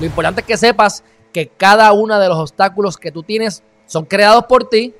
[0.00, 1.02] Lo importante es que sepas
[1.32, 4.94] que cada uno de los obstáculos que tú tienes son creados por ti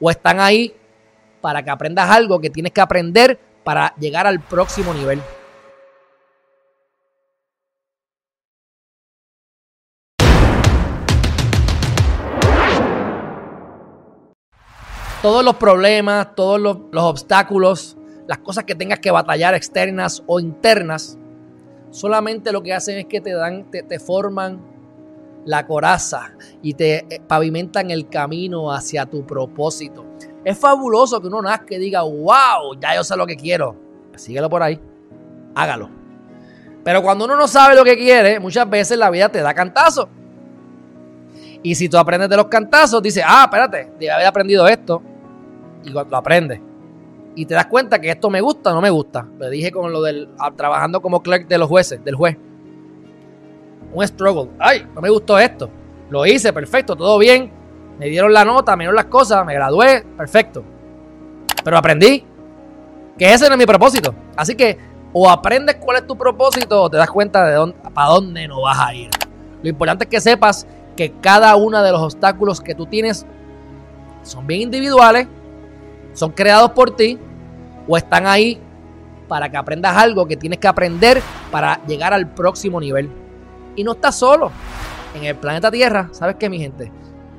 [0.00, 0.74] o están ahí
[1.40, 5.20] para que aprendas algo que tienes que aprender para llegar al próximo nivel.
[15.20, 17.96] Todos los problemas, todos los, obstáculos,
[18.28, 21.18] las cosas que tengas que batallar externas o internas,
[21.90, 24.60] solamente lo que hacen es que te dan, te, forman
[25.44, 30.04] la coraza y te eh, pavimentan el camino hacia tu propósito.
[30.44, 33.76] Es fabuloso que uno nazca y diga, wow, ya yo sé lo que quiero.
[34.16, 34.80] Síguelo por ahí,
[35.54, 35.90] hágalo.
[36.84, 40.08] Pero cuando uno no sabe lo que quiere, muchas veces la vida te da cantazo.
[41.62, 45.02] Y si tú aprendes de los cantazos, dices, ah, espérate, debe haber aprendido esto.
[45.84, 46.60] Y lo aprendes.
[47.38, 49.24] Y te das cuenta que esto me gusta o no me gusta.
[49.38, 52.36] Le dije con lo del trabajando como clerk de los jueces, del juez.
[53.94, 54.50] Un struggle.
[54.58, 55.70] Ay, no me gustó esto.
[56.10, 57.52] Lo hice, perfecto, todo bien.
[57.96, 60.64] Me dieron la nota, me dieron las cosas, me gradué, perfecto.
[61.62, 62.24] Pero aprendí
[63.16, 64.12] que ese no es mi propósito.
[64.34, 64.76] Así que
[65.12, 68.62] o aprendes cuál es tu propósito o te das cuenta de dónde, para dónde no
[68.62, 69.10] vas a ir.
[69.62, 73.24] Lo importante es que sepas que cada uno de los obstáculos que tú tienes
[74.24, 75.28] son bien individuales,
[76.14, 77.16] son creados por ti
[77.88, 78.60] o están ahí
[79.26, 83.10] para que aprendas algo que tienes que aprender para llegar al próximo nivel.
[83.76, 84.50] Y no estás solo.
[85.14, 86.92] En el planeta Tierra, ¿sabes qué, mi gente?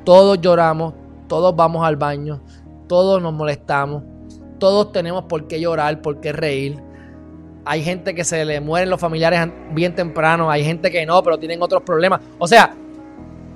[0.03, 0.93] Todos lloramos,
[1.27, 2.41] todos vamos al baño,
[2.87, 4.03] todos nos molestamos,
[4.57, 6.81] todos tenemos por qué llorar, por qué reír.
[7.65, 11.37] Hay gente que se le mueren los familiares bien temprano, hay gente que no, pero
[11.37, 12.21] tienen otros problemas.
[12.39, 12.73] O sea,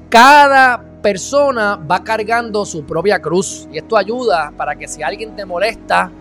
[0.09, 5.45] cada persona va cargando su propia cruz y esto ayuda para que si alguien te
[5.45, 6.11] molesta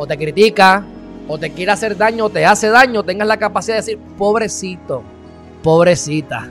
[0.00, 0.82] o te critica
[1.28, 5.02] o te quiere hacer daño o te hace daño, tengas la capacidad de decir, pobrecito,
[5.62, 6.48] pobrecita,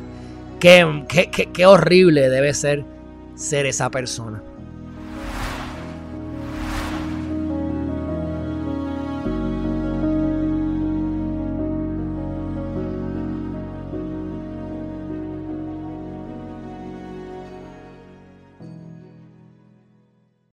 [0.59, 2.86] qué, qué, qué horrible debe ser
[3.33, 4.44] ser esa persona.